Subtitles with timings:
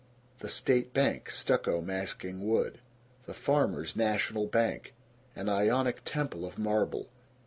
[0.39, 2.79] The State Bank, stucco masking wood.
[3.27, 4.95] The Farmers' National Bank.
[5.35, 7.11] An Ionic temple of marble.